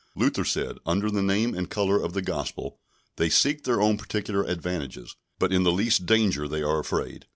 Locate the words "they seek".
3.17-3.65